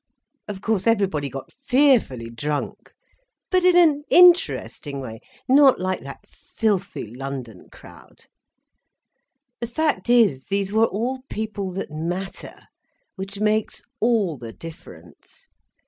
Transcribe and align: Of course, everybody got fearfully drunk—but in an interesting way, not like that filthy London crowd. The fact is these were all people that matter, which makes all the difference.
Of 0.47 0.61
course, 0.61 0.87
everybody 0.87 1.29
got 1.29 1.51
fearfully 1.61 2.31
drunk—but 2.31 3.63
in 3.63 3.77
an 3.77 4.03
interesting 4.09 4.99
way, 4.99 5.19
not 5.47 5.79
like 5.79 6.03
that 6.03 6.27
filthy 6.27 7.13
London 7.15 7.69
crowd. 7.71 8.25
The 9.59 9.67
fact 9.67 10.09
is 10.09 10.47
these 10.47 10.73
were 10.73 10.87
all 10.87 11.19
people 11.29 11.69
that 11.73 11.91
matter, 11.91 12.61
which 13.15 13.39
makes 13.39 13.83
all 13.99 14.39
the 14.39 14.53
difference. 14.53 15.49